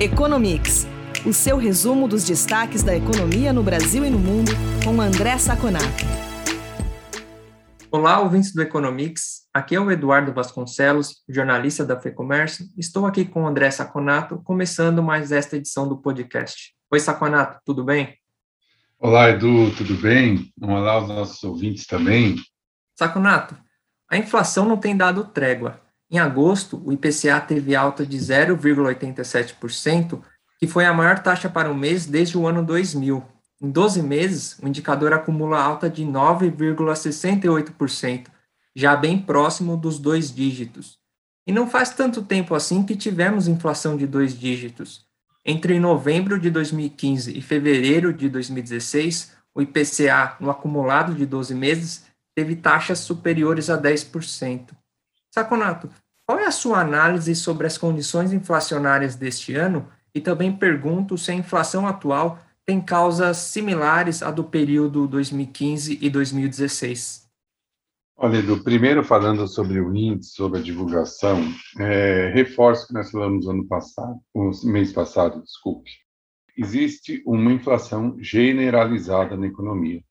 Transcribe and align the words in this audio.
Economics, 0.00 0.86
o 1.26 1.32
seu 1.32 1.56
resumo 1.56 2.06
dos 2.06 2.22
destaques 2.22 2.84
da 2.84 2.96
economia 2.96 3.52
no 3.52 3.64
Brasil 3.64 4.04
e 4.04 4.10
no 4.10 4.18
mundo, 4.18 4.52
com 4.84 5.00
André 5.00 5.36
Saconato. 5.38 6.04
Olá, 7.90 8.20
ouvintes 8.20 8.54
do 8.54 8.62
Economics. 8.62 9.48
Aqui 9.52 9.74
é 9.74 9.80
o 9.80 9.90
Eduardo 9.90 10.32
Vasconcelos, 10.32 11.24
jornalista 11.28 11.84
da 11.84 12.00
FEComércio. 12.00 12.64
Estou 12.78 13.06
aqui 13.06 13.24
com 13.24 13.42
o 13.42 13.48
André 13.48 13.72
Saconato, 13.72 14.40
começando 14.44 15.02
mais 15.02 15.32
esta 15.32 15.56
edição 15.56 15.88
do 15.88 15.98
podcast. 15.98 16.74
Oi, 16.92 17.00
Saconato, 17.00 17.58
tudo 17.64 17.82
bem? 17.82 18.16
Olá, 19.00 19.30
Edu, 19.30 19.74
tudo 19.76 19.94
bem? 19.96 20.52
Olá 20.62 20.92
aos 20.92 21.08
nossos 21.08 21.42
ouvintes 21.42 21.88
também. 21.88 22.36
Saconato, 22.94 23.56
a 24.08 24.16
inflação 24.16 24.64
não 24.64 24.76
tem 24.76 24.96
dado 24.96 25.24
trégua. 25.24 25.87
Em 26.10 26.18
agosto, 26.18 26.82
o 26.84 26.92
IPCA 26.92 27.40
teve 27.40 27.76
alta 27.76 28.06
de 28.06 28.16
0,87%, 28.16 30.22
que 30.58 30.66
foi 30.66 30.86
a 30.86 30.94
maior 30.94 31.18
taxa 31.18 31.50
para 31.50 31.70
o 31.70 31.74
mês 31.74 32.06
desde 32.06 32.38
o 32.38 32.46
ano 32.46 32.64
2000. 32.64 33.22
Em 33.60 33.68
12 33.70 34.02
meses, 34.02 34.58
o 34.62 34.68
indicador 34.68 35.12
acumula 35.12 35.60
alta 35.60 35.90
de 35.90 36.04
9,68%, 36.04 38.28
já 38.74 38.96
bem 38.96 39.20
próximo 39.20 39.76
dos 39.76 39.98
dois 39.98 40.34
dígitos. 40.34 40.96
E 41.46 41.52
não 41.52 41.68
faz 41.68 41.90
tanto 41.90 42.22
tempo 42.22 42.54
assim 42.54 42.82
que 42.84 42.96
tivemos 42.96 43.46
inflação 43.48 43.94
de 43.96 44.06
dois 44.06 44.38
dígitos. 44.38 45.04
Entre 45.44 45.80
novembro 45.80 46.38
de 46.38 46.48
2015 46.50 47.36
e 47.36 47.42
fevereiro 47.42 48.12
de 48.12 48.28
2016, 48.28 49.32
o 49.54 49.62
IPCA, 49.62 50.36
no 50.40 50.50
acumulado 50.50 51.14
de 51.14 51.24
12 51.26 51.54
meses, 51.54 52.04
teve 52.34 52.54
taxas 52.54 53.00
superiores 53.00 53.68
a 53.68 53.76
10%. 53.80 54.68
Saconato, 55.38 55.88
qual 56.26 56.40
é 56.40 56.46
a 56.46 56.50
sua 56.50 56.80
análise 56.80 57.32
sobre 57.36 57.64
as 57.64 57.78
condições 57.78 58.32
inflacionárias 58.32 59.14
deste 59.14 59.54
ano? 59.54 59.88
E 60.12 60.20
também 60.20 60.50
pergunto 60.50 61.16
se 61.16 61.30
a 61.30 61.34
inflação 61.34 61.86
atual 61.86 62.40
tem 62.66 62.80
causas 62.80 63.36
similares 63.36 64.20
à 64.20 64.32
do 64.32 64.42
período 64.42 65.06
2015 65.06 65.96
e 66.02 66.10
2016. 66.10 67.28
Olha, 68.16 68.38
Edu, 68.38 68.64
primeiro 68.64 69.04
falando 69.04 69.46
sobre 69.46 69.80
o 69.80 69.94
índice, 69.94 70.32
sobre 70.32 70.58
a 70.58 70.62
divulgação, 70.62 71.40
é, 71.78 72.32
reforço 72.34 72.88
que 72.88 72.94
nós 72.94 73.12
falamos 73.12 73.46
ano 73.46 73.64
passado, 73.64 74.18
mês 74.64 74.92
passado, 74.92 75.40
desculpe. 75.40 75.92
Existe 76.56 77.22
uma 77.24 77.52
inflação 77.52 78.16
generalizada 78.18 79.36
na 79.36 79.46
economia. 79.46 80.02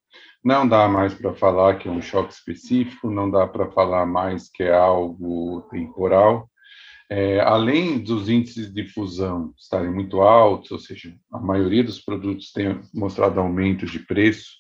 Não 0.44 0.68
dá 0.68 0.88
mais 0.88 1.14
para 1.14 1.34
falar 1.34 1.78
que 1.78 1.88
é 1.88 1.92
um 1.92 2.02
choque 2.02 2.34
específico, 2.34 3.10
não 3.10 3.30
dá 3.30 3.46
para 3.48 3.72
falar 3.72 4.06
mais 4.06 4.50
que 4.50 4.64
é 4.64 4.74
algo 4.74 5.62
temporal. 5.70 6.50
É, 7.10 7.40
além 7.40 8.00
dos 8.00 8.28
índices 8.28 8.72
de 8.74 8.86
fusão 8.86 9.54
estarem 9.58 9.90
muito 9.92 10.22
altos, 10.22 10.72
ou 10.72 10.80
seja, 10.80 11.14
a 11.32 11.40
maioria 11.40 11.84
dos 11.84 12.00
produtos 12.00 12.52
tem 12.52 12.82
mostrado 12.94 13.40
aumento 13.40 13.86
de 13.86 14.00
preço, 14.00 14.58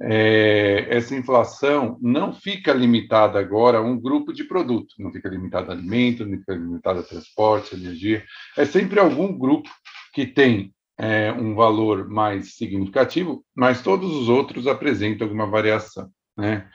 é, 0.00 0.86
essa 0.88 1.16
inflação 1.16 1.98
não 2.00 2.32
fica 2.32 2.72
limitada 2.72 3.38
agora 3.40 3.78
a 3.78 3.82
um 3.82 4.00
grupo 4.00 4.32
de 4.32 4.44
produtos, 4.44 4.94
não 4.98 5.10
fica 5.10 5.28
limitada 5.28 5.72
a 5.72 5.74
alimento, 5.74 6.24
não 6.24 6.38
fica 6.38 6.54
limitada 6.54 7.00
a 7.00 7.04
transporte, 7.04 7.74
energia, 7.74 8.24
é 8.56 8.64
sempre 8.64 9.00
algum 9.00 9.36
grupo 9.36 9.68
que 10.14 10.24
tem 10.24 10.72
é, 10.98 11.32
um 11.32 11.54
valor 11.54 12.08
mais 12.08 12.56
significativo, 12.56 13.44
mas 13.54 13.82
todos 13.82 14.10
os 14.10 14.28
outros 14.28 14.66
apresentam 14.66 15.26
alguma 15.26 15.46
variação. 15.46 16.10
Né? 16.36 16.68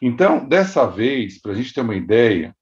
Então, 0.00 0.46
dessa 0.46 0.86
vez, 0.86 1.40
para 1.40 1.52
a 1.52 1.54
gente 1.54 1.74
ter 1.74 1.80
uma 1.80 1.96
ideia, 1.96 2.54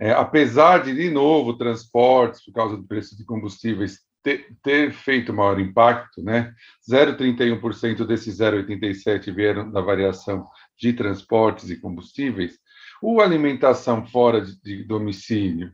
é, 0.00 0.12
apesar 0.12 0.84
de, 0.84 0.94
de 0.94 1.10
novo, 1.10 1.58
transportes, 1.58 2.44
por 2.44 2.52
causa 2.52 2.76
do 2.76 2.86
preço 2.86 3.16
de 3.16 3.24
combustíveis, 3.24 4.00
ter, 4.22 4.56
ter 4.62 4.92
feito 4.92 5.32
maior 5.32 5.58
impacto, 5.58 6.22
né? 6.22 6.54
0,31% 6.88 8.06
desses 8.06 8.38
0,87% 8.38 9.34
vieram 9.34 9.70
da 9.70 9.80
variação 9.80 10.46
de 10.78 10.92
transportes 10.92 11.70
e 11.70 11.80
combustíveis. 11.80 12.58
O 13.02 13.20
alimentação 13.20 14.06
fora 14.06 14.40
de, 14.40 14.60
de 14.62 14.84
domicílio 14.84 15.72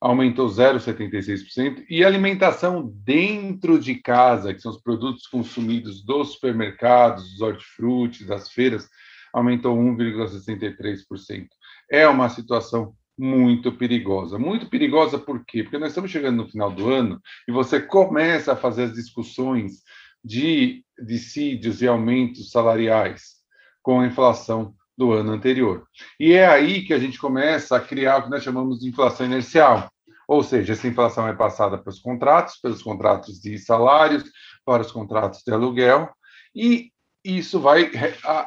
aumentou 0.00 0.48
0,76%, 0.48 1.84
e 1.90 2.02
alimentação 2.02 2.90
dentro 3.04 3.78
de 3.78 3.96
casa, 3.96 4.54
que 4.54 4.60
são 4.60 4.72
os 4.72 4.80
produtos 4.80 5.26
consumidos 5.26 6.02
dos 6.02 6.32
supermercados, 6.32 7.30
dos 7.32 7.40
hortifrutis, 7.42 8.26
das 8.26 8.50
feiras, 8.50 8.88
aumentou 9.32 9.76
1,63%. 9.76 11.48
É 11.90 12.08
uma 12.08 12.28
situação 12.30 12.94
muito 13.18 13.70
perigosa. 13.72 14.38
Muito 14.38 14.70
perigosa 14.70 15.18
por 15.18 15.44
quê? 15.44 15.62
Porque 15.62 15.76
nós 15.76 15.90
estamos 15.90 16.10
chegando 16.10 16.38
no 16.38 16.48
final 16.48 16.70
do 16.70 16.88
ano 16.88 17.20
e 17.46 17.52
você 17.52 17.78
começa 17.78 18.54
a 18.54 18.56
fazer 18.56 18.84
as 18.84 18.94
discussões 18.94 19.82
de 20.24 20.82
dissídios 20.98 21.82
e 21.82 21.86
aumentos 21.86 22.50
salariais 22.50 23.40
com 23.82 24.00
a 24.00 24.06
inflação 24.06 24.74
do 25.00 25.14
ano 25.14 25.32
anterior. 25.32 25.86
E 26.20 26.34
é 26.34 26.46
aí 26.46 26.82
que 26.82 26.92
a 26.92 26.98
gente 26.98 27.18
começa 27.18 27.74
a 27.74 27.80
criar 27.80 28.18
o 28.18 28.24
que 28.24 28.30
nós 28.30 28.44
chamamos 28.44 28.80
de 28.80 28.90
inflação 28.90 29.24
inercial. 29.24 29.90
Ou 30.28 30.42
seja, 30.42 30.74
essa 30.74 30.86
inflação 30.86 31.26
é 31.26 31.32
passada 31.32 31.78
pelos 31.78 31.98
contratos, 31.98 32.58
pelos 32.60 32.82
contratos 32.82 33.40
de 33.40 33.56
salários, 33.56 34.24
para 34.62 34.82
os 34.82 34.92
contratos 34.92 35.40
de 35.42 35.50
aluguel, 35.50 36.10
e 36.54 36.90
isso 37.24 37.58
vai 37.58 37.90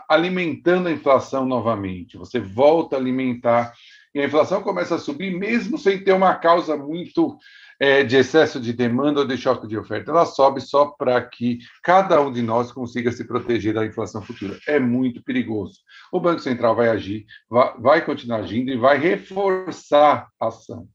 alimentando 0.08 0.90
a 0.90 0.92
inflação 0.92 1.44
novamente. 1.44 2.18
Você 2.18 2.40
volta 2.40 2.96
a 2.96 3.00
alimentar 3.00 3.74
e 4.14 4.22
a 4.22 4.26
inflação 4.26 4.62
começa 4.62 4.94
a 4.94 5.00
subir, 5.00 5.36
mesmo 5.36 5.76
sem 5.80 6.04
ter 6.04 6.14
uma 6.14 6.36
causa 6.36 6.78
muito 6.78 7.36
é, 7.84 8.02
de 8.02 8.16
excesso 8.16 8.62
de 8.62 8.72
demanda 8.72 9.20
ou 9.20 9.28
de 9.28 9.36
choque 9.36 9.68
de 9.68 9.78
oferta. 9.78 10.10
Ela 10.10 10.26
sobe 10.26 10.62
só 10.62 10.86
para 10.86 11.22
que 11.22 11.60
cada 11.84 12.22
um 12.22 12.32
de 12.32 12.42
nós 12.42 12.72
consiga 12.72 13.12
se 13.12 13.28
proteger 13.28 13.74
da 13.74 13.86
inflação 13.86 14.22
futura. 14.22 14.58
É 14.66 14.80
muito 14.80 15.22
perigoso. 15.22 15.82
O 16.10 16.18
Banco 16.18 16.40
Central 16.40 16.78
vai 16.78 16.88
agir, 16.88 17.26
vai, 17.50 17.74
vai 17.78 18.06
continuar 18.06 18.38
agindo 18.38 18.72
e 18.72 18.78
vai 18.78 18.98
reforçar 18.98 20.30
a 20.40 20.48
ação. 20.48 20.88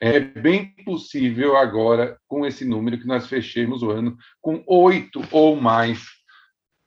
É 0.00 0.20
bem 0.20 0.72
possível 0.84 1.56
agora, 1.56 2.16
com 2.28 2.46
esse 2.46 2.64
número, 2.64 2.96
que 2.96 3.08
nós 3.08 3.26
fechemos 3.26 3.82
o 3.82 3.90
ano 3.90 4.16
com 4.40 4.62
oito 4.68 5.20
ou 5.32 5.56
mais 5.56 6.04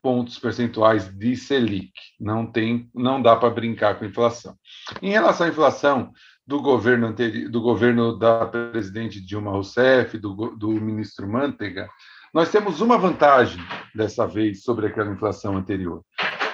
pontos 0.02 0.40
percentuais 0.40 1.10
de 1.18 1.36
Selic. 1.36 1.92
Não 2.18 2.50
tem, 2.50 2.90
não 2.96 3.22
dá 3.22 3.36
para 3.36 3.50
brincar 3.50 4.00
com 4.00 4.06
a 4.06 4.08
inflação. 4.08 4.56
Em 5.02 5.12
relação 5.12 5.48
à 5.48 5.50
inflação 5.50 6.14
do 6.50 6.60
governo 6.60 7.06
anterior, 7.06 7.48
do 7.48 7.62
governo 7.62 8.18
da 8.18 8.44
presidente 8.44 9.24
Dilma 9.24 9.52
Rousseff, 9.52 10.18
do, 10.18 10.34
do 10.58 10.72
ministro 10.72 11.30
Manteiga, 11.30 11.88
nós 12.34 12.50
temos 12.52 12.82
uma 12.82 12.98
vantagem 12.98 13.64
dessa 13.94 14.26
vez 14.26 14.64
sobre 14.64 14.88
aquela 14.88 15.12
inflação 15.12 15.56
anterior, 15.56 16.04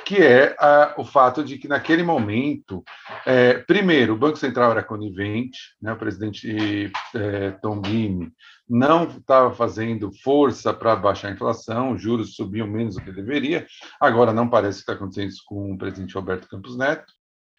que 0.04 0.18
é 0.18 0.54
a, 0.60 0.96
o 0.98 1.06
fato 1.06 1.46
de 1.46 1.58
que 1.58 1.70
naquele 1.70 2.04
momento, 2.04 2.84
é, 3.26 3.54
primeiro, 3.60 4.16
o 4.16 4.18
Banco 4.18 4.38
Central 4.38 4.72
era 4.72 4.84
conivente, 4.84 5.60
né, 5.82 5.94
o 5.94 5.98
presidente 5.98 6.92
é, 7.16 7.52
Tombini 7.52 8.34
não 8.68 9.06
estava 9.06 9.56
fazendo 9.56 10.12
força 10.22 10.74
para 10.74 10.94
baixar 10.98 11.30
a 11.30 11.32
inflação, 11.32 11.94
os 11.94 12.02
juros 12.02 12.36
subiam 12.36 12.68
menos 12.68 12.96
do 12.96 13.02
que 13.02 13.14
deveria. 13.14 13.66
Agora 14.02 14.34
não 14.34 14.50
parece 14.50 14.80
que 14.80 14.82
está 14.82 14.94
acontecendo 14.94 15.30
isso 15.30 15.44
com 15.46 15.72
o 15.72 15.78
presidente 15.78 16.16
Roberto 16.16 16.50
Campos 16.50 16.78
Neto. 16.78 17.14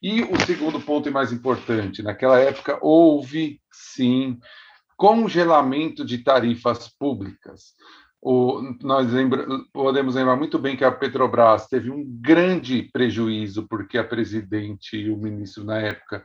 E 0.09 0.23
o 0.23 0.41
segundo 0.47 0.81
ponto 0.81 1.09
e 1.09 1.11
mais 1.11 1.33
importante, 1.33 2.01
naquela 2.01 2.39
época 2.39 2.79
houve 2.81 3.61
sim 3.73 4.39
congelamento 4.97 6.05
de 6.05 6.19
tarifas 6.19 6.89
públicas. 6.97 7.75
O, 8.23 8.63
nós 8.85 9.13
lembra, 9.13 9.45
podemos 9.73 10.15
lembrar 10.15 10.37
muito 10.37 10.61
bem 10.61 10.77
que 10.77 10.85
a 10.85 10.93
Petrobras 10.93 11.67
teve 11.67 11.91
um 11.91 12.05
grande 12.21 12.89
prejuízo 12.93 13.67
porque 13.69 13.99
a 13.99 14.05
presidente 14.05 14.97
e 14.97 15.11
o 15.11 15.17
ministro 15.17 15.65
na 15.65 15.79
época 15.79 16.25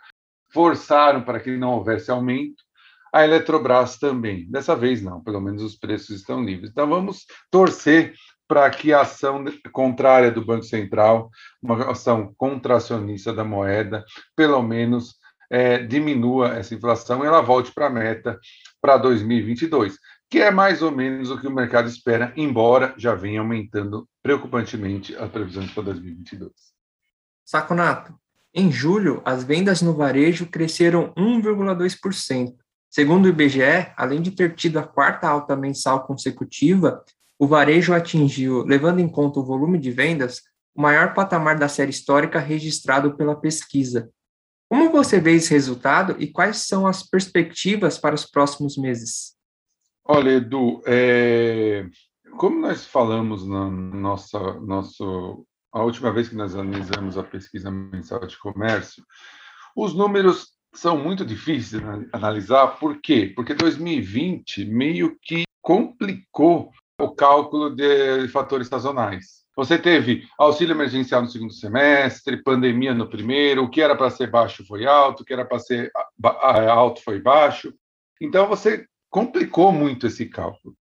forçaram 0.54 1.24
para 1.24 1.40
que 1.40 1.58
não 1.58 1.72
houvesse 1.72 2.12
aumento 2.12 2.64
a 3.12 3.24
Eletrobras 3.24 3.98
também. 3.98 4.50
Dessa 4.50 4.76
vez 4.76 5.02
não, 5.02 5.22
pelo 5.22 5.42
menos 5.42 5.62
os 5.62 5.76
preços 5.76 6.18
estão 6.18 6.44
livres. 6.44 6.72
Então 6.72 6.88
vamos 6.88 7.26
torcer 7.50 8.14
para 8.48 8.70
que 8.70 8.92
a 8.92 9.02
ação 9.02 9.46
contrária 9.72 10.30
do 10.30 10.46
Banco 10.46 10.66
Central, 10.66 11.30
uma 11.62 11.92
ação 11.92 12.34
contracionista 12.36 13.34
da 13.34 13.46
moeda, 13.46 14.04
pelo 14.36 14.62
menos 14.62 15.16
é, 15.50 15.78
diminua 15.80 16.56
essa 16.56 16.76
inflação 16.76 17.24
e 17.24 17.28
ela 17.28 17.42
volte 17.42 17.74
para 17.74 17.88
a 17.88 17.90
meta 17.90 18.40
para 18.82 18.98
2022, 18.98 19.98
que 20.30 20.40
é 20.40 20.50
mais 20.50 20.82
ou 20.82 20.92
menos 20.92 21.30
o 21.30 21.40
que 21.40 21.48
o 21.48 21.52
mercado 21.52 21.88
espera, 21.88 22.34
embora 22.36 22.94
já 22.98 23.14
venha 23.14 23.42
aumentando 23.42 24.08
preocupantemente 24.24 25.16
as 25.16 25.30
previsões 25.30 25.72
para 25.72 25.84
2022. 25.84 26.52
Saconato, 27.46 28.14
em 28.54 28.72
julho, 28.72 29.22
as 29.24 29.44
vendas 29.44 29.82
no 29.82 29.94
varejo 29.94 30.46
cresceram 30.46 31.14
1,2%, 31.16 32.56
Segundo 32.92 33.26
o 33.26 33.30
IBGE, 33.30 33.94
além 33.96 34.22
de 34.22 34.32
ter 34.32 34.54
tido 34.54 34.78
a 34.78 34.84
quarta 34.84 35.26
alta 35.26 35.56
mensal 35.56 36.06
consecutiva, 36.06 37.02
o 37.40 37.48
varejo 37.48 37.94
atingiu, 37.94 38.66
levando 38.66 39.00
em 39.00 39.08
conta 39.08 39.40
o 39.40 39.46
volume 39.46 39.80
de 39.80 39.90
vendas, 39.90 40.42
o 40.76 40.82
maior 40.82 41.14
patamar 41.14 41.58
da 41.58 41.70
série 41.70 41.90
histórica 41.90 42.38
registrado 42.38 43.16
pela 43.16 43.34
pesquisa. 43.34 44.12
Como 44.70 44.92
você 44.92 45.22
vê 45.22 45.36
esse 45.36 45.52
resultado 45.52 46.18
e 46.20 46.28
quais 46.28 46.68
são 46.68 46.86
as 46.86 47.02
perspectivas 47.02 47.98
para 47.98 48.14
os 48.14 48.26
próximos 48.26 48.78
meses? 48.78 49.38
Olha, 50.04 50.32
Edu, 50.32 50.82
é... 50.86 51.88
como 52.38 52.60
nós 52.60 52.86
falamos 52.86 53.48
na 53.48 53.70
nossa, 53.70 54.38
nosso, 54.60 55.46
a 55.72 55.82
última 55.82 56.12
vez 56.12 56.28
que 56.28 56.36
nós 56.36 56.54
analisamos 56.56 57.18
a 57.18 57.24
pesquisa 57.24 57.72
mensal 57.72 58.26
de 58.28 58.38
comércio, 58.38 59.02
os 59.78 59.94
números 59.94 60.50
são 60.74 60.98
muito 60.98 61.26
difíceis 61.26 61.82
de 61.82 62.10
analisar. 62.14 62.68
Por 62.80 63.00
quê? 63.02 63.32
Porque 63.36 63.54
2020 63.54 64.66
meio 64.66 65.18
que 65.22 65.44
complicou 65.62 66.72
o 67.00 67.10
cálculo 67.10 67.70
de 67.76 68.28
fatores 68.30 68.68
sazonais. 68.68 69.42
Você 69.56 69.78
teve 69.78 70.28
auxílio 70.38 70.74
emergencial 70.74 71.22
no 71.22 71.28
segundo 71.28 71.54
semestre, 71.54 72.42
pandemia 72.42 72.94
no 72.94 73.10
primeiro, 73.10 73.64
o 73.64 73.70
que 73.70 73.82
era 73.82 73.96
para 73.96 74.10
ser 74.10 74.30
baixo 74.30 74.66
foi 74.66 74.86
alto, 74.86 75.22
o 75.22 75.26
que 75.26 75.34
era 75.34 75.46
para 75.46 75.60
ser 75.60 75.92
alto 76.70 77.04
foi 77.04 77.20
baixo. 77.20 77.74
Então, 78.20 78.48
você 78.48 78.86
complicou 79.10 79.72
muito 79.72 80.08
esse 80.08 80.26
cálculo. 80.26 80.76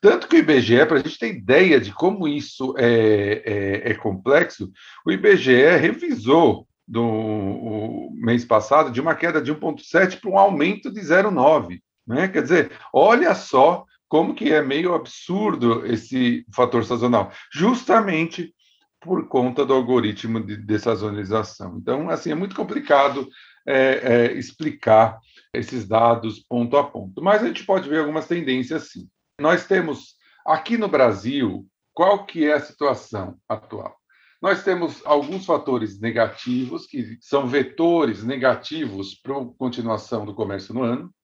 Tanto 0.00 0.28
que 0.28 0.36
o 0.36 0.38
IBGE, 0.40 0.84
para 0.84 0.98
a 0.98 1.00
gente 1.00 1.18
ter 1.18 1.34
ideia 1.34 1.80
de 1.80 1.92
como 1.92 2.28
isso 2.28 2.74
é, 2.76 3.42
é, 3.46 3.90
é 3.92 3.94
complexo, 3.94 4.70
o 5.06 5.12
IBGE 5.12 5.76
revisou 5.78 6.66
do 6.92 8.10
mês 8.12 8.44
passado 8.44 8.90
de 8.90 9.00
uma 9.00 9.14
queda 9.14 9.40
de 9.40 9.50
1,7 9.50 10.20
para 10.20 10.30
um 10.30 10.36
aumento 10.36 10.92
de 10.92 11.00
0,9. 11.00 11.80
Né? 12.06 12.28
Quer 12.28 12.42
dizer, 12.42 12.72
olha 12.92 13.34
só 13.34 13.86
como 14.06 14.34
que 14.34 14.52
é 14.52 14.60
meio 14.60 14.94
absurdo 14.94 15.86
esse 15.86 16.44
fator 16.54 16.84
sazonal, 16.84 17.32
justamente 17.50 18.54
por 19.00 19.26
conta 19.26 19.64
do 19.64 19.72
algoritmo 19.72 20.38
de 20.38 20.54
dessazonalização. 20.54 21.78
Então, 21.78 22.10
assim, 22.10 22.30
é 22.30 22.34
muito 22.34 22.54
complicado 22.54 23.26
é, 23.66 23.76
é, 23.76 24.32
explicar 24.34 25.18
esses 25.50 25.88
dados 25.88 26.40
ponto 26.40 26.76
a 26.76 26.84
ponto, 26.84 27.22
mas 27.22 27.42
a 27.42 27.46
gente 27.46 27.64
pode 27.64 27.88
ver 27.88 28.00
algumas 28.00 28.28
tendências 28.28 28.90
sim. 28.90 29.08
Nós 29.40 29.66
temos 29.66 30.16
aqui 30.46 30.76
no 30.76 30.88
Brasil, 30.88 31.66
qual 31.94 32.26
que 32.26 32.44
é 32.44 32.52
a 32.52 32.60
situação 32.60 33.38
atual? 33.48 33.96
Nós 34.42 34.64
temos 34.64 35.00
alguns 35.06 35.46
fatores 35.46 36.00
negativos, 36.00 36.84
que 36.84 37.16
são 37.20 37.46
vetores 37.46 38.24
negativos 38.24 39.14
para 39.14 39.38
a 39.38 39.46
continuação 39.56 40.26
do 40.26 40.34
comércio 40.34 40.74
no 40.74 40.82
ano. 40.82 41.14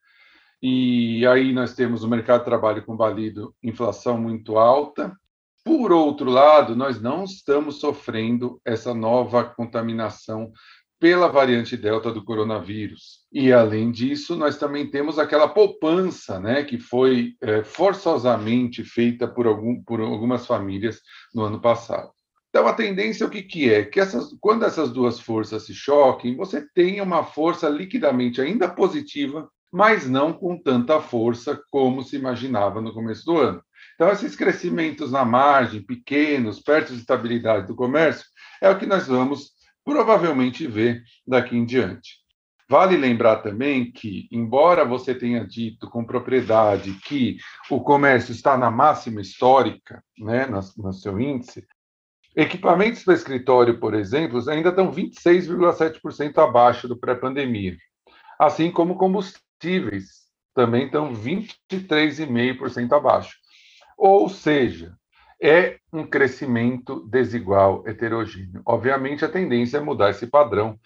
E 0.62 1.26
aí 1.26 1.52
nós 1.52 1.74
temos 1.74 2.04
o 2.04 2.08
mercado 2.08 2.40
de 2.40 2.44
trabalho 2.44 2.84
combalido, 2.84 3.52
inflação 3.60 4.16
muito 4.18 4.56
alta. 4.56 5.12
Por 5.64 5.90
outro 5.90 6.30
lado, 6.30 6.76
nós 6.76 7.00
não 7.00 7.24
estamos 7.24 7.80
sofrendo 7.80 8.60
essa 8.64 8.94
nova 8.94 9.42
contaminação 9.42 10.52
pela 11.00 11.26
variante 11.26 11.76
Delta 11.76 12.12
do 12.12 12.24
coronavírus. 12.24 13.26
E, 13.32 13.52
além 13.52 13.90
disso, 13.90 14.36
nós 14.36 14.58
também 14.58 14.88
temos 14.88 15.18
aquela 15.18 15.48
poupança 15.48 16.38
né, 16.38 16.62
que 16.62 16.78
foi 16.78 17.34
é, 17.40 17.64
forçosamente 17.64 18.84
feita 18.84 19.26
por, 19.26 19.48
algum, 19.48 19.82
por 19.82 20.00
algumas 20.00 20.46
famílias 20.46 21.00
no 21.34 21.42
ano 21.42 21.60
passado. 21.60 22.10
Então, 22.50 22.66
a 22.66 22.72
tendência 22.72 23.26
o 23.26 23.30
que, 23.30 23.42
que 23.42 23.72
é? 23.72 23.84
Que 23.84 24.00
essas, 24.00 24.34
quando 24.40 24.64
essas 24.64 24.90
duas 24.90 25.20
forças 25.20 25.64
se 25.64 25.74
choquem, 25.74 26.36
você 26.36 26.66
tenha 26.74 27.02
uma 27.02 27.22
força 27.22 27.68
liquidamente 27.68 28.40
ainda 28.40 28.68
positiva, 28.68 29.48
mas 29.70 30.08
não 30.08 30.32
com 30.32 30.60
tanta 30.60 31.00
força 31.00 31.60
como 31.70 32.02
se 32.02 32.16
imaginava 32.16 32.80
no 32.80 32.94
começo 32.94 33.24
do 33.26 33.36
ano. 33.36 33.62
Então, 33.94 34.10
esses 34.10 34.34
crescimentos 34.34 35.12
na 35.12 35.24
margem, 35.24 35.82
pequenos, 35.82 36.60
perto 36.60 36.92
de 36.92 37.00
estabilidade 37.00 37.66
do 37.66 37.76
comércio, 37.76 38.24
é 38.62 38.70
o 38.70 38.78
que 38.78 38.86
nós 38.86 39.06
vamos 39.06 39.52
provavelmente 39.84 40.66
ver 40.66 41.02
daqui 41.26 41.56
em 41.56 41.64
diante. 41.64 42.16
Vale 42.70 42.96
lembrar 42.98 43.36
também 43.36 43.90
que, 43.90 44.28
embora 44.30 44.84
você 44.84 45.14
tenha 45.14 45.46
dito 45.46 45.88
com 45.88 46.04
propriedade 46.04 46.92
que 47.04 47.38
o 47.70 47.80
comércio 47.80 48.32
está 48.32 48.58
na 48.58 48.70
máxima 48.70 49.22
histórica, 49.22 50.02
né, 50.18 50.46
no, 50.46 50.60
no 50.76 50.92
seu 50.92 51.18
índice, 51.18 51.66
Equipamentos 52.38 53.02
para 53.02 53.14
escritório, 53.14 53.80
por 53.80 53.94
exemplo, 53.94 54.38
ainda 54.48 54.68
estão 54.68 54.92
26,7% 54.92 56.38
abaixo 56.38 56.86
do 56.86 56.96
pré-pandemia, 56.96 57.76
assim 58.38 58.70
como 58.70 58.96
combustíveis 58.96 60.28
também 60.54 60.86
estão 60.86 61.12
23,5% 61.12 62.92
abaixo. 62.92 63.36
Ou 63.96 64.28
seja, 64.28 64.96
é 65.42 65.80
um 65.92 66.06
crescimento 66.06 67.04
desigual, 67.10 67.82
heterogêneo. 67.88 68.62
Obviamente, 68.64 69.24
a 69.24 69.28
tendência 69.28 69.78
é 69.78 69.80
mudar 69.80 70.10
esse 70.10 70.28
padrão 70.28 70.78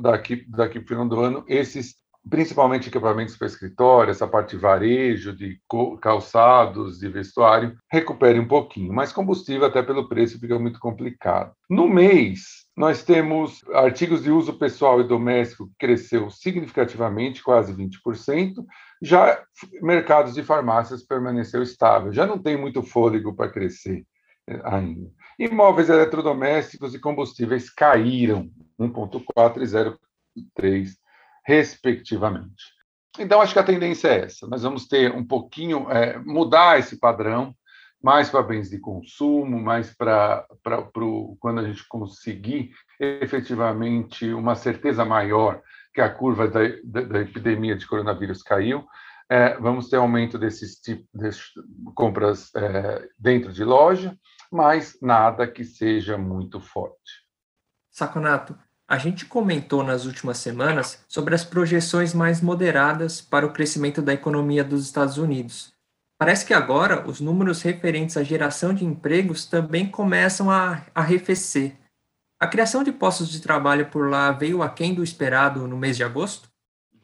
daqui, 0.00 0.44
daqui 0.48 0.78
para 0.78 0.84
o 0.84 0.88
final 0.88 1.08
do 1.08 1.18
ano. 1.18 1.44
Esses 1.48 1.96
principalmente 2.28 2.88
equipamentos 2.88 3.36
para 3.36 3.46
escritório, 3.46 4.10
essa 4.10 4.26
parte 4.26 4.50
de 4.50 4.56
varejo, 4.56 5.34
de 5.34 5.60
calçados, 6.00 6.98
de 6.98 7.08
vestuário, 7.08 7.76
recupere 7.90 8.38
um 8.38 8.48
pouquinho. 8.48 8.92
Mas 8.92 9.12
combustível, 9.12 9.66
até 9.66 9.82
pelo 9.82 10.08
preço, 10.08 10.40
fica 10.40 10.58
muito 10.58 10.78
complicado. 10.78 11.52
No 11.68 11.88
mês, 11.88 12.64
nós 12.76 13.04
temos 13.04 13.62
artigos 13.72 14.22
de 14.22 14.30
uso 14.30 14.58
pessoal 14.58 15.00
e 15.00 15.06
doméstico 15.06 15.66
que 15.66 15.86
cresceu 15.86 16.30
significativamente, 16.30 17.42
quase 17.42 17.74
20%. 17.74 18.64
Já 19.02 19.42
mercados 19.82 20.34
de 20.34 20.42
farmácias 20.42 21.02
permaneceu 21.02 21.62
estável. 21.62 22.12
Já 22.12 22.26
não 22.26 22.38
tem 22.38 22.56
muito 22.56 22.82
fôlego 22.82 23.34
para 23.34 23.50
crescer 23.50 24.04
eh, 24.48 24.60
ainda. 24.64 25.10
Imóveis 25.38 25.90
eletrodomésticos 25.90 26.94
e 26.94 26.98
combustíveis 26.98 27.68
caíram 27.68 28.50
1,4 28.80 29.62
e 29.62 29.66
0,3 29.66 31.03
respectivamente. 31.46 32.74
Então, 33.18 33.40
acho 33.40 33.52
que 33.52 33.58
a 33.58 33.64
tendência 33.64 34.08
é 34.08 34.24
essa. 34.24 34.46
Nós 34.46 34.62
vamos 34.62 34.88
ter 34.88 35.12
um 35.14 35.24
pouquinho, 35.24 35.90
é, 35.90 36.18
mudar 36.18 36.78
esse 36.78 36.98
padrão, 36.98 37.54
mais 38.02 38.28
para 38.28 38.42
bens 38.42 38.68
de 38.68 38.78
consumo, 38.78 39.58
mais 39.58 39.94
para 39.94 40.46
quando 41.40 41.60
a 41.60 41.64
gente 41.64 41.86
conseguir 41.88 42.72
efetivamente 43.00 44.30
uma 44.32 44.54
certeza 44.54 45.04
maior 45.04 45.62
que 45.94 46.00
a 46.00 46.10
curva 46.10 46.46
da, 46.48 46.60
da, 46.84 47.00
da 47.00 47.20
epidemia 47.20 47.76
de 47.76 47.86
coronavírus 47.86 48.42
caiu, 48.42 48.84
é, 49.28 49.56
vamos 49.58 49.88
ter 49.88 49.96
aumento 49.96 50.36
desses 50.38 50.76
tipos 50.80 51.08
de 51.14 51.92
compras 51.94 52.54
é, 52.54 53.08
dentro 53.18 53.52
de 53.52 53.64
loja, 53.64 54.18
mas 54.52 54.98
nada 55.00 55.46
que 55.46 55.64
seja 55.64 56.18
muito 56.18 56.60
forte. 56.60 57.24
Saconato, 57.90 58.58
a 58.86 58.98
gente 58.98 59.24
comentou 59.24 59.82
nas 59.82 60.04
últimas 60.04 60.38
semanas 60.38 61.02
sobre 61.08 61.34
as 61.34 61.44
projeções 61.44 62.12
mais 62.12 62.40
moderadas 62.40 63.20
para 63.20 63.46
o 63.46 63.52
crescimento 63.52 64.02
da 64.02 64.12
economia 64.12 64.62
dos 64.62 64.84
Estados 64.84 65.16
Unidos. 65.16 65.72
Parece 66.18 66.46
que 66.46 66.54
agora 66.54 67.08
os 67.08 67.20
números 67.20 67.62
referentes 67.62 68.16
à 68.16 68.22
geração 68.22 68.72
de 68.72 68.84
empregos 68.84 69.46
também 69.46 69.86
começam 69.86 70.50
a 70.50 70.84
arrefecer. 70.94 71.76
A 72.38 72.46
criação 72.46 72.84
de 72.84 72.92
postos 72.92 73.30
de 73.30 73.40
trabalho 73.40 73.86
por 73.86 74.10
lá 74.10 74.30
veio 74.30 74.62
aquém 74.62 74.94
do 74.94 75.02
esperado 75.02 75.66
no 75.66 75.76
mês 75.76 75.96
de 75.96 76.04
agosto? 76.04 76.48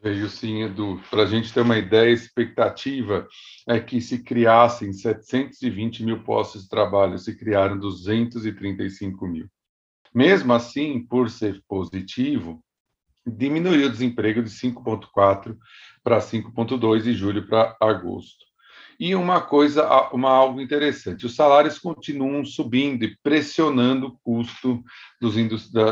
Veio 0.02 0.28
sim, 0.28 0.62
Edu. 0.62 1.00
Para 1.11 1.25
a 1.25 1.26
gente 1.26 1.52
ter 1.52 1.61
uma 1.61 1.76
ideia, 1.76 2.09
a 2.09 2.12
expectativa 2.12 3.26
é 3.69 3.78
que 3.81 4.00
se 4.00 4.23
criassem 4.23 4.93
720 4.93 6.05
mil 6.05 6.23
postos 6.23 6.62
de 6.62 6.69
trabalho, 6.69 7.19
se 7.19 7.37
criaram 7.37 7.78
235 7.78 9.26
mil. 9.26 9.47
Mesmo 10.14 10.52
assim, 10.52 11.05
por 11.07 11.31
ser 11.31 11.62
positivo, 11.69 12.62
diminuiu 13.26 13.87
o 13.87 13.90
desemprego 13.90 14.43
de 14.43 14.50
5,4 14.50 15.57
para 16.02 16.19
5,2 16.19 17.02
de 17.02 17.12
julho 17.12 17.47
para 17.47 17.76
agosto. 17.81 18.50
E 18.99 19.14
uma 19.14 19.40
coisa, 19.40 19.88
uma 20.12 20.29
algo 20.29 20.61
interessante, 20.61 21.25
os 21.25 21.35
salários 21.35 21.79
continuam 21.79 22.45
subindo 22.45 23.02
e 23.02 23.17
pressionando 23.23 24.09
o 24.09 24.19
custo 24.23 24.85
dos, 25.19 25.35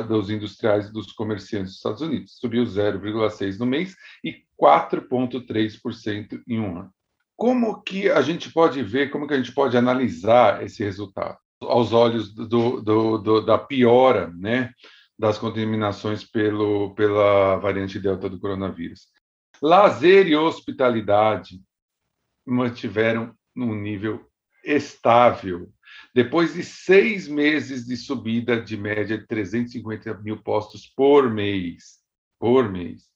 dos 0.06 0.28
industriais 0.28 0.88
e 0.88 0.92
dos 0.92 1.12
comerciantes 1.12 1.70
dos 1.70 1.76
Estados 1.76 2.02
Unidos. 2.02 2.36
Subiu 2.38 2.64
0,6 2.64 3.58
no 3.58 3.64
mês 3.64 3.96
e 4.22 4.42
4,3% 4.60 6.42
em 6.46 6.60
um 6.60 6.80
ano. 6.80 6.92
Como 7.34 7.80
que 7.82 8.10
a 8.10 8.20
gente 8.20 8.52
pode 8.52 8.82
ver, 8.82 9.10
como 9.10 9.26
que 9.26 9.32
a 9.32 9.38
gente 9.38 9.52
pode 9.52 9.74
analisar 9.74 10.62
esse 10.62 10.84
resultado? 10.84 11.38
Aos 11.60 11.92
olhos 11.92 12.32
do, 12.32 12.80
do, 12.80 13.18
do, 13.18 13.40
da 13.40 13.58
piora 13.58 14.32
né, 14.36 14.72
das 15.18 15.38
contaminações 15.38 16.24
pelo, 16.24 16.94
pela 16.94 17.56
variante 17.56 17.98
Delta 17.98 18.28
do 18.28 18.38
coronavírus. 18.38 19.08
Lazer 19.60 20.28
e 20.28 20.36
hospitalidade 20.36 21.60
mantiveram 22.46 23.34
num 23.54 23.74
nível 23.74 24.24
estável. 24.64 25.72
Depois 26.14 26.54
de 26.54 26.62
seis 26.62 27.26
meses 27.26 27.84
de 27.84 27.96
subida 27.96 28.60
de 28.60 28.76
média 28.76 29.18
de 29.18 29.26
350 29.26 30.14
mil 30.18 30.40
postos 30.42 30.86
por 30.86 31.30
mês, 31.30 31.98
por 32.38 32.70
mês. 32.70 33.08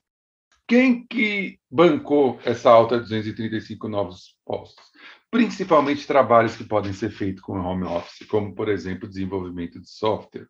Quem 0.72 1.06
que 1.06 1.58
bancou 1.70 2.40
essa 2.46 2.70
alta 2.70 2.96
de 2.96 3.02
235 3.02 3.88
novos 3.88 4.38
postos? 4.42 4.82
principalmente 5.30 6.06
trabalhos 6.06 6.56
que 6.56 6.64
podem 6.64 6.94
ser 6.94 7.10
feitos 7.10 7.42
com 7.42 7.60
home 7.60 7.84
office, 7.84 8.26
como, 8.26 8.54
por 8.54 8.70
exemplo, 8.70 9.08
desenvolvimento 9.08 9.78
de 9.78 9.88
software. 9.88 10.46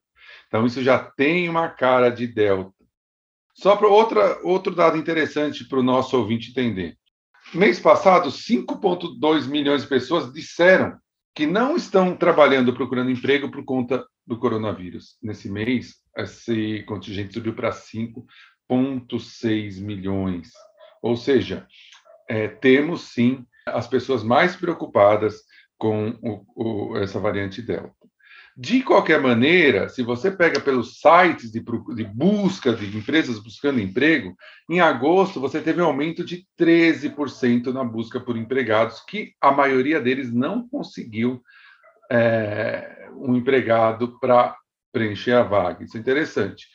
Então, 0.47 0.65
isso 0.65 0.81
já 0.81 0.99
tem 0.99 1.49
uma 1.49 1.69
cara 1.69 2.09
de 2.09 2.27
delta. 2.27 2.73
Só 3.53 3.75
para 3.77 3.89
outra, 3.89 4.41
outro 4.45 4.73
dado 4.73 4.97
interessante 4.97 5.65
para 5.69 5.81
o 5.81 5.85
nosso 5.85 6.17
ouvinte 6.17 6.51
entender. 6.51 6.97
mês 7.53 7.81
passado, 7.81 8.31
5,2 8.31 9.49
milhões 9.49 9.83
de 9.83 9.89
pessoas 9.89 10.33
disseram 10.33 10.97
que 11.35 11.47
não 11.47 11.77
estão 11.77 12.17
trabalhando, 12.17 12.75
procurando 12.75 13.11
emprego 13.11 13.51
por 13.51 13.65
conta 13.65 14.07
do 14.27 14.39
coronavírus. 14.39 15.17
Nesse 15.23 15.51
mês, 15.51 15.95
esse 16.17 16.83
contingente 16.87 17.35
subiu 17.35 17.55
para 17.55 17.73
5,6 18.73 19.81
milhões. 19.81 20.51
Ou 21.03 21.17
seja, 21.17 21.67
é, 22.29 22.49
temos 22.49 23.13
sim 23.13 23.45
as 23.67 23.87
pessoas 23.87 24.23
mais 24.23 24.57
preocupadas 24.57 25.43
com 25.79 26.11
o, 26.23 26.45
o, 26.57 26.97
essa 26.99 27.19
variante 27.19 27.61
Delta. 27.61 27.93
De 28.57 28.83
qualquer 28.83 29.19
maneira, 29.19 29.89
se 29.89 30.03
você 30.03 30.31
pega 30.31 30.61
pelos 30.61 31.01
sites 31.01 31.51
de, 31.51 31.63
de, 31.95 32.05
busca 32.05 32.75
de 32.75 32.97
empresas 32.97 33.39
buscando 33.39 33.81
emprego, 33.81 34.37
em 34.69 34.79
agosto 34.79 35.41
você 35.41 35.61
teve 35.61 35.81
um 35.81 35.87
aumento 35.87 36.23
de 36.23 36.47
13% 36.61 37.73
na 37.73 37.83
busca 37.83 38.21
por 38.21 38.37
empregados, 38.37 39.01
que 39.01 39.33
a 39.41 39.51
maioria 39.51 40.01
deles 40.01 40.31
não 40.31 40.69
conseguiu 40.69 41.43
é, 42.11 43.09
um 43.17 43.35
empregado 43.35 44.19
para 44.21 44.55
preencher 44.93 45.33
a 45.33 45.43
vaga. 45.43 45.83
Isso 45.83 45.97
é 45.97 46.01
interessante. 46.01 46.67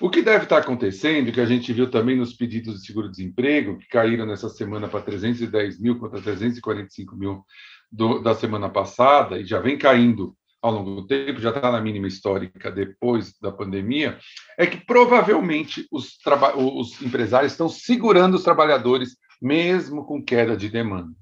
O 0.00 0.10
que 0.10 0.22
deve 0.22 0.44
estar 0.44 0.58
acontecendo, 0.58 1.30
que 1.30 1.40
a 1.40 1.46
gente 1.46 1.72
viu 1.72 1.90
também 1.90 2.16
nos 2.16 2.32
pedidos 2.32 2.80
de 2.80 2.86
seguro-desemprego, 2.86 3.78
que 3.78 3.86
caíram 3.86 4.26
nessa 4.26 4.48
semana 4.48 4.88
para 4.88 5.02
310 5.02 5.80
mil 5.80 5.98
contra 5.98 6.20
345 6.20 7.16
mil 7.16 7.44
do, 7.90 8.18
da 8.18 8.34
semana 8.34 8.68
passada, 8.68 9.38
e 9.38 9.44
já 9.44 9.60
vem 9.60 9.78
caindo 9.78 10.36
ao 10.60 10.72
longo 10.72 10.94
do 10.96 11.06
tempo, 11.06 11.40
já 11.40 11.50
está 11.50 11.70
na 11.70 11.80
mínima 11.80 12.08
histórica 12.08 12.70
depois 12.70 13.38
da 13.40 13.52
pandemia, 13.52 14.18
é 14.58 14.66
que 14.66 14.78
provavelmente 14.78 15.86
os, 15.92 16.18
os 16.56 17.02
empresários 17.02 17.52
estão 17.52 17.68
segurando 17.68 18.34
os 18.34 18.42
trabalhadores, 18.42 19.16
mesmo 19.40 20.04
com 20.06 20.24
queda 20.24 20.56
de 20.56 20.68
demanda. 20.68 21.14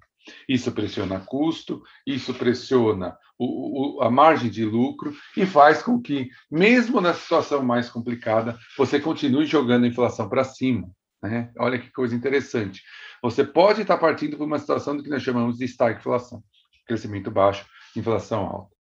Isso 0.49 0.71
pressiona 0.71 1.21
custo, 1.21 1.83
isso 2.07 2.33
pressiona 2.33 3.17
o, 3.45 3.99
o, 3.99 4.03
a 4.03 4.11
margem 4.11 4.51
de 4.51 4.65
lucro 4.65 5.15
e 5.37 5.45
faz 5.45 5.83
com 5.83 6.01
que, 6.01 6.31
mesmo 6.51 7.01
na 7.01 7.13
situação 7.13 7.63
mais 7.63 7.91
complicada, 7.91 8.59
você 8.77 9.01
continue 9.01 9.47
jogando 9.47 9.85
a 9.85 9.89
inflação 9.89 10.29
para 10.29 10.45
cima. 10.45 10.89
Né? 11.23 11.51
Olha 11.59 11.79
que 11.79 11.91
coisa 11.91 12.15
interessante. 12.15 12.83
Você 13.23 13.45
pode 13.45 13.83
estar 13.83 13.99
partindo 13.99 14.37
para 14.37 14.47
uma 14.47 14.59
situação 14.59 14.97
do 14.97 15.03
que 15.03 15.11
nós 15.11 15.23
chamamos 15.23 15.59
de 15.59 15.65
estagflação, 15.65 16.43
crescimento 16.87 17.31
baixo, 17.31 17.67
inflação 17.97 18.47
alta. 18.47 18.73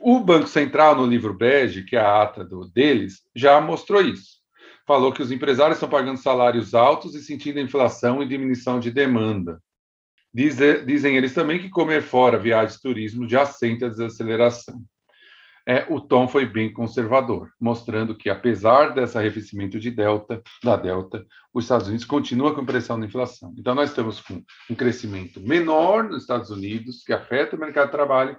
O 0.00 0.20
Banco 0.20 0.46
Central, 0.46 0.94
no 0.94 1.06
livro 1.06 1.34
bege, 1.34 1.82
que 1.82 1.96
é 1.96 2.00
a 2.00 2.22
ata 2.22 2.44
do, 2.44 2.68
deles, 2.68 3.22
já 3.34 3.60
mostrou 3.60 4.00
isso. 4.00 4.38
Falou 4.86 5.12
que 5.12 5.22
os 5.22 5.32
empresários 5.32 5.76
estão 5.76 5.88
pagando 5.88 6.18
salários 6.18 6.74
altos 6.74 7.14
e 7.14 7.22
sentindo 7.22 7.58
inflação 7.58 8.22
e 8.22 8.28
diminuição 8.28 8.78
de 8.78 8.90
demanda. 8.90 9.60
Dizem 10.32 11.16
eles 11.16 11.34
também 11.34 11.58
que 11.58 11.68
comer 11.68 12.02
fora, 12.02 12.38
viagens, 12.38 12.80
turismo 12.80 13.28
já 13.28 13.46
sente 13.46 13.84
a 13.84 13.88
desaceleração. 13.88 14.82
É, 15.66 15.86
o 15.90 16.00
tom 16.00 16.26
foi 16.26 16.46
bem 16.46 16.72
conservador, 16.72 17.50
mostrando 17.60 18.16
que, 18.16 18.30
apesar 18.30 18.94
desse 18.94 19.18
arrefecimento 19.18 19.78
de 19.78 19.90
delta, 19.90 20.42
da 20.64 20.76
delta, 20.76 21.26
os 21.52 21.64
Estados 21.64 21.88
Unidos 21.88 22.06
continua 22.06 22.54
com 22.54 22.64
pressão 22.64 22.96
na 22.96 23.04
inflação. 23.04 23.54
Então, 23.58 23.74
nós 23.74 23.90
estamos 23.90 24.18
com 24.18 24.42
um 24.70 24.74
crescimento 24.74 25.38
menor 25.40 26.04
nos 26.04 26.22
Estados 26.22 26.48
Unidos, 26.48 27.02
que 27.04 27.12
afeta 27.12 27.54
o 27.54 27.60
mercado 27.60 27.88
de 27.88 27.92
trabalho, 27.92 28.38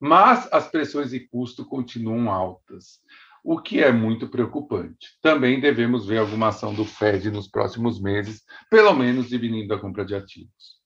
mas 0.00 0.48
as 0.50 0.70
pressões 0.70 1.10
de 1.10 1.20
custo 1.28 1.66
continuam 1.66 2.30
altas, 2.30 3.00
o 3.44 3.60
que 3.60 3.82
é 3.82 3.92
muito 3.92 4.26
preocupante. 4.26 5.18
Também 5.20 5.60
devemos 5.60 6.06
ver 6.06 6.16
alguma 6.16 6.48
ação 6.48 6.72
do 6.72 6.86
Fed 6.86 7.30
nos 7.30 7.46
próximos 7.46 8.00
meses, 8.00 8.42
pelo 8.70 8.94
menos 8.94 9.28
diminuindo 9.28 9.74
a 9.74 9.78
compra 9.78 10.02
de 10.02 10.14
ativos. 10.14 10.79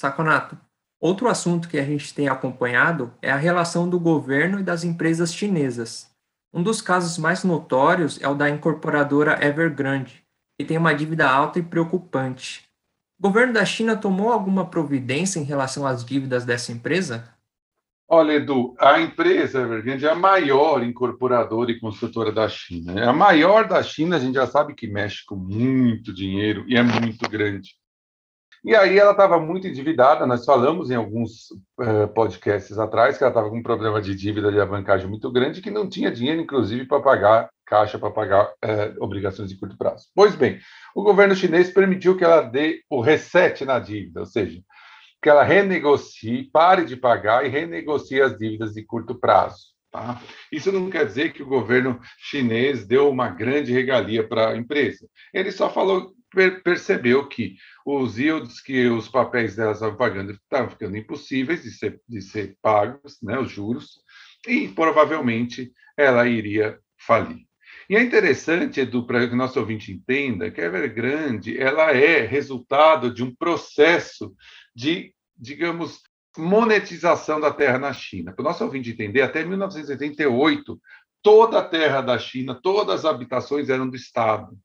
Saconato, 0.00 0.56
outro 0.98 1.28
assunto 1.28 1.68
que 1.68 1.78
a 1.78 1.84
gente 1.84 2.14
tem 2.14 2.26
acompanhado 2.26 3.12
é 3.20 3.30
a 3.30 3.36
relação 3.36 3.86
do 3.86 4.00
governo 4.00 4.58
e 4.58 4.62
das 4.62 4.82
empresas 4.82 5.30
chinesas. 5.30 6.10
Um 6.54 6.62
dos 6.62 6.80
casos 6.80 7.18
mais 7.18 7.44
notórios 7.44 8.18
é 8.22 8.26
o 8.26 8.34
da 8.34 8.48
incorporadora 8.48 9.44
Evergrande, 9.44 10.24
que 10.58 10.64
tem 10.64 10.78
uma 10.78 10.94
dívida 10.94 11.28
alta 11.28 11.58
e 11.58 11.62
preocupante. 11.62 12.66
O 13.18 13.28
governo 13.28 13.52
da 13.52 13.62
China 13.66 13.94
tomou 13.94 14.32
alguma 14.32 14.64
providência 14.64 15.38
em 15.38 15.44
relação 15.44 15.86
às 15.86 16.02
dívidas 16.02 16.46
dessa 16.46 16.72
empresa? 16.72 17.28
Olha, 18.08 18.32
Edu, 18.32 18.74
a 18.78 19.02
empresa 19.02 19.60
Evergrande 19.60 20.06
é 20.06 20.10
a 20.10 20.14
maior 20.14 20.82
incorporadora 20.82 21.72
e 21.72 21.78
construtora 21.78 22.32
da 22.32 22.48
China. 22.48 22.98
É 22.98 23.06
a 23.06 23.12
maior 23.12 23.68
da 23.68 23.82
China, 23.82 24.16
a 24.16 24.18
gente 24.18 24.36
já 24.36 24.46
sabe 24.46 24.74
que 24.74 24.88
mexe 24.88 25.26
com 25.26 25.36
muito 25.36 26.10
dinheiro 26.10 26.64
e 26.66 26.74
é 26.74 26.82
muito 26.82 27.28
grande. 27.28 27.78
E 28.62 28.74
aí 28.74 28.98
ela 28.98 29.12
estava 29.12 29.40
muito 29.40 29.66
endividada, 29.66 30.26
nós 30.26 30.44
falamos 30.44 30.90
em 30.90 30.94
alguns 30.94 31.50
uh, 31.80 32.06
podcasts 32.14 32.78
atrás 32.78 33.16
que 33.16 33.24
ela 33.24 33.30
estava 33.30 33.48
com 33.48 33.56
um 33.56 33.62
problema 33.62 34.02
de 34.02 34.14
dívida 34.14 34.52
de 34.52 34.60
alavancagem 34.60 35.08
muito 35.08 35.32
grande, 35.32 35.62
que 35.62 35.70
não 35.70 35.88
tinha 35.88 36.10
dinheiro, 36.10 36.42
inclusive, 36.42 36.86
para 36.86 37.00
pagar 37.00 37.50
caixa, 37.64 37.98
para 37.98 38.10
pagar 38.10 38.46
uh, 38.46 39.02
obrigações 39.02 39.48
de 39.48 39.58
curto 39.58 39.78
prazo. 39.78 40.08
Pois 40.14 40.34
bem, 40.34 40.58
o 40.94 41.02
governo 41.02 41.34
chinês 41.34 41.70
permitiu 41.70 42.16
que 42.16 42.24
ela 42.24 42.42
dê 42.42 42.82
o 42.90 43.00
reset 43.00 43.64
na 43.64 43.78
dívida, 43.78 44.20
ou 44.20 44.26
seja, 44.26 44.60
que 45.22 45.28
ela 45.28 45.42
renegocie, 45.42 46.50
pare 46.52 46.84
de 46.84 46.96
pagar 46.96 47.46
e 47.46 47.48
renegocie 47.48 48.20
as 48.20 48.36
dívidas 48.36 48.74
de 48.74 48.82
curto 48.84 49.14
prazo. 49.14 49.70
Tá? 49.90 50.20
Isso 50.52 50.70
não 50.70 50.88
quer 50.88 51.04
dizer 51.04 51.32
que 51.32 51.42
o 51.42 51.48
governo 51.48 51.98
chinês 52.18 52.86
deu 52.86 53.08
uma 53.08 53.28
grande 53.28 53.72
regalia 53.72 54.26
para 54.26 54.50
a 54.50 54.56
empresa. 54.56 55.08
Ele 55.32 55.50
só 55.50 55.68
falou, 55.68 56.12
percebeu 56.62 57.26
que 57.26 57.56
os 57.84 58.18
yields 58.18 58.60
que 58.60 58.88
os 58.88 59.08
papéis 59.08 59.56
dela 59.56 59.72
estavam 59.72 59.96
pagando 59.96 60.32
estavam 60.32 60.70
ficando 60.70 60.96
impossíveis 60.96 61.62
de 61.62 61.70
ser, 61.70 62.00
de 62.08 62.22
ser 62.22 62.56
pagos, 62.62 63.18
né, 63.22 63.38
os 63.38 63.50
juros, 63.50 64.00
e 64.46 64.68
provavelmente 64.68 65.72
ela 65.96 66.26
iria 66.26 66.78
falir. 66.98 67.46
E 67.88 67.96
é 67.96 68.02
interessante, 68.02 68.80
Edu, 68.80 69.04
para 69.04 69.26
que 69.26 69.34
o 69.34 69.36
nosso 69.36 69.58
ouvinte 69.58 69.92
entenda, 69.92 70.50
que 70.50 70.60
a 70.60 70.64
Evergrande 70.64 71.58
ela 71.58 71.90
é 71.90 72.24
resultado 72.24 73.12
de 73.12 73.24
um 73.24 73.34
processo 73.34 74.34
de, 74.74 75.12
digamos, 75.36 76.00
monetização 76.38 77.40
da 77.40 77.52
terra 77.52 77.78
na 77.78 77.92
China. 77.92 78.32
Para 78.32 78.42
o 78.42 78.44
nosso 78.44 78.64
ouvinte 78.64 78.90
entender, 78.90 79.22
até 79.22 79.44
1988, 79.44 80.80
toda 81.22 81.58
a 81.58 81.68
terra 81.68 82.00
da 82.00 82.18
China, 82.18 82.58
todas 82.62 83.00
as 83.00 83.04
habitações 83.04 83.68
eram 83.68 83.88
do 83.88 83.96
Estado. 83.96 84.56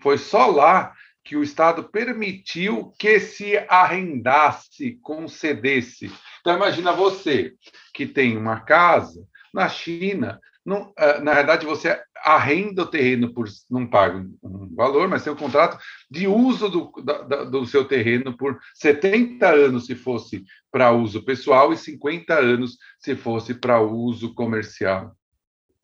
Foi 0.00 0.18
só 0.18 0.46
lá 0.46 0.92
que 1.24 1.36
o 1.36 1.42
Estado 1.42 1.84
permitiu 1.84 2.92
que 2.98 3.20
se 3.20 3.56
arrendasse, 3.68 4.98
concedesse. 5.02 6.12
Então, 6.40 6.56
imagina 6.56 6.92
você 6.92 7.54
que 7.94 8.06
tem 8.06 8.36
uma 8.36 8.60
casa 8.60 9.24
na 9.54 9.68
China, 9.68 10.40
não, 10.64 10.92
eh, 10.96 11.20
na 11.20 11.34
verdade, 11.34 11.66
você 11.66 12.00
arrenda 12.24 12.82
o 12.82 12.86
terreno 12.86 13.32
por 13.32 13.48
não 13.68 13.86
paga 13.86 14.24
um 14.42 14.74
valor, 14.74 15.08
mas 15.08 15.24
tem 15.24 15.32
um 15.32 15.36
contrato 15.36 15.78
de 16.10 16.26
uso 16.28 16.68
do, 16.68 16.92
da, 17.02 17.44
do 17.44 17.66
seu 17.66 17.84
terreno 17.84 18.36
por 18.36 18.58
70 18.74 19.48
anos 19.48 19.86
se 19.86 19.94
fosse 19.96 20.44
para 20.70 20.92
uso 20.92 21.24
pessoal 21.24 21.72
e 21.72 21.76
50 21.76 22.34
anos 22.34 22.78
se 22.98 23.16
fosse 23.16 23.54
para 23.54 23.80
uso 23.80 24.34
comercial. 24.34 25.16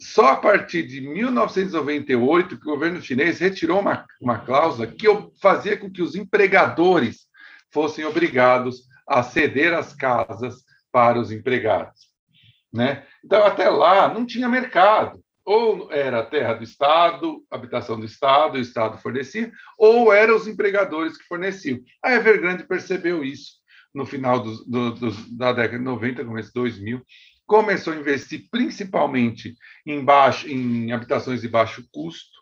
Só 0.00 0.28
a 0.28 0.36
partir 0.36 0.84
de 0.84 1.00
1998 1.00 2.58
que 2.58 2.68
o 2.68 2.72
governo 2.72 3.02
chinês 3.02 3.40
retirou 3.40 3.80
uma, 3.80 4.06
uma 4.20 4.38
cláusula 4.38 4.86
que 4.86 5.06
fazia 5.40 5.76
com 5.76 5.90
que 5.90 6.02
os 6.02 6.14
empregadores 6.14 7.26
fossem 7.72 8.04
obrigados 8.04 8.84
a 9.06 9.22
ceder 9.22 9.74
as 9.74 9.92
casas 9.92 10.62
para 10.92 11.18
os 11.18 11.32
empregados. 11.32 12.08
Né? 12.72 13.04
Então, 13.24 13.44
até 13.44 13.68
lá, 13.68 14.12
não 14.12 14.24
tinha 14.24 14.48
mercado. 14.48 15.20
Ou 15.44 15.90
era 15.90 16.22
terra 16.22 16.54
do 16.54 16.62
Estado, 16.62 17.42
habitação 17.50 17.98
do 17.98 18.04
Estado, 18.04 18.56
o 18.56 18.60
Estado 18.60 18.98
fornecia, 18.98 19.50
ou 19.78 20.12
eram 20.12 20.36
os 20.36 20.46
empregadores 20.46 21.16
que 21.16 21.24
forneciam. 21.24 21.80
A 22.04 22.12
Evergrande 22.12 22.64
percebeu 22.64 23.24
isso 23.24 23.58
no 23.94 24.04
final 24.04 24.40
do, 24.40 24.90
da 25.36 25.52
década 25.52 25.78
de 25.78 25.84
90, 25.84 26.24
começo 26.24 26.48
de 26.48 26.54
2000, 26.54 27.02
começou 27.48 27.94
a 27.94 27.96
investir 27.96 28.46
principalmente 28.50 29.56
em, 29.86 30.04
baixo, 30.04 30.46
em 30.46 30.92
habitações 30.92 31.40
de 31.40 31.48
baixo 31.48 31.82
custo, 31.90 32.38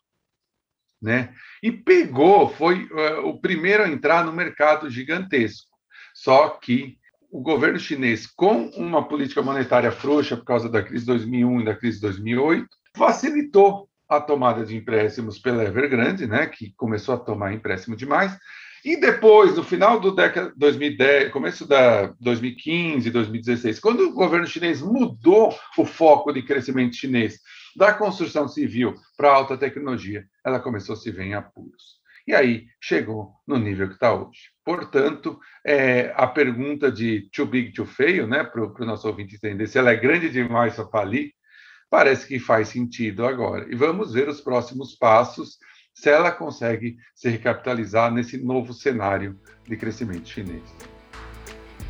né? 1.00 1.32
e 1.62 1.70
pegou, 1.70 2.48
foi 2.48 2.84
uh, 2.86 3.28
o 3.28 3.40
primeiro 3.40 3.84
a 3.84 3.88
entrar 3.88 4.25
no 4.25 4.32
mercado 4.32 4.90
gigantesco. 4.90 5.70
Só 6.12 6.48
que 6.48 6.98
o 7.30 7.40
governo 7.40 7.78
chinês, 7.78 8.26
com 8.26 8.68
uma 8.70 9.06
política 9.06 9.42
monetária 9.42 9.92
frouxa 9.92 10.36
por 10.36 10.44
causa 10.44 10.68
da 10.68 10.82
crise 10.82 11.04
de 11.04 11.12
2001 11.12 11.60
e 11.60 11.64
da 11.64 11.76
crise 11.76 11.96
de 11.96 12.02
2008, 12.02 12.68
facilitou 12.96 13.88
a 14.08 14.20
tomada 14.20 14.64
de 14.64 14.76
empréstimos 14.76 15.38
pela 15.38 15.64
Evergrande, 15.64 16.26
né, 16.26 16.46
que 16.46 16.72
começou 16.76 17.14
a 17.14 17.18
tomar 17.18 17.52
empréstimo 17.52 17.94
demais, 17.94 18.36
e 18.87 18.97
depois, 18.97 19.57
no 19.57 19.64
final 19.64 19.99
do 19.99 20.14
década 20.14 20.52
2010, 20.57 21.33
começo 21.33 21.66
da 21.66 22.14
2015, 22.21 23.11
2016, 23.11 23.81
quando 23.81 24.02
o 24.02 24.12
governo 24.12 24.47
chinês 24.47 24.81
mudou 24.81 25.52
o 25.76 25.85
foco 25.85 26.33
de 26.33 26.40
crescimento 26.40 26.95
chinês 26.95 27.40
da 27.75 27.93
construção 27.93 28.47
civil 28.47 28.95
para 29.16 29.33
alta 29.33 29.59
tecnologia, 29.59 30.25
ela 30.45 30.61
começou 30.61 30.93
a 30.93 30.97
se 30.97 31.11
ver 31.11 31.25
em 31.25 31.35
apuros. 31.35 31.97
e 32.28 32.33
aí 32.33 32.66
chegou 32.81 33.33
no 33.45 33.59
nível 33.59 33.88
que 33.88 33.95
está 33.95 34.14
hoje. 34.14 34.50
Portanto, 34.64 35.37
é, 35.66 36.12
a 36.14 36.28
pergunta 36.28 36.88
de 36.88 37.28
too 37.35 37.47
big 37.47 37.73
to 37.73 37.85
fail, 37.85 38.28
né, 38.28 38.45
para 38.45 38.62
o 38.62 38.87
nosso 38.87 39.09
ouvinte 39.09 39.35
entender 39.35 39.66
se 39.66 39.78
ela 39.78 39.90
é 39.90 39.97
grande 39.97 40.31
demais 40.31 40.76
para 40.76 40.87
falir, 40.87 41.33
parece 41.90 42.28
que 42.28 42.38
faz 42.38 42.69
sentido 42.69 43.26
agora. 43.26 43.66
E 43.69 43.75
vamos 43.75 44.12
ver 44.12 44.28
os 44.28 44.40
próximos 44.40 44.95
passos, 44.95 45.59
se 45.97 46.11
ela 46.11 46.31
consegue 46.31 46.99
se 47.15 47.29
recapitalizar 47.29 48.12
nesse 48.12 48.37
novo 48.37 48.73
cenário 48.73 49.38
de 49.67 49.76
crescimento 49.76 50.29
chinês. 50.29 50.62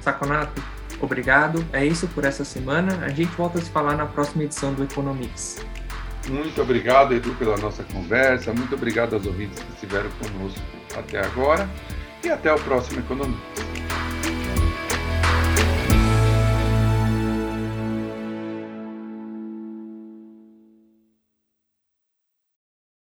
Saconato, 0.01 0.63
obrigado. 1.01 1.67
É 1.73 1.85
isso 1.85 2.07
por 2.09 2.25
essa 2.25 2.45
semana. 2.45 3.05
A 3.05 3.09
gente 3.09 3.35
volta 3.37 3.59
a 3.59 3.63
se 3.63 3.71
falar 3.71 3.97
na 3.97 4.07
próxima 4.07 4.45
edição 4.45 4.73
do 4.73 4.85
Economics. 4.85 5.59
Muito 6.29 6.63
obrigado, 6.63 7.15
Edu, 7.15 7.35
pela 7.35 7.57
nossa 7.57 7.83
conversa. 7.85 8.53
Muito 8.53 8.75
obrigado 8.75 9.15
aos 9.15 9.27
ouvintes 9.27 9.61
que 9.63 9.73
estiveram 9.73 10.11
conosco 10.11 10.63
até 10.97 11.21
agora. 11.25 11.69
E 12.25 12.29
até 12.29 12.53
o 12.53 12.59
próximo 12.61 13.01
Economics. 13.01 13.86